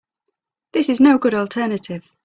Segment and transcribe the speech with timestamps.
[0.73, 2.03] This no good alternative.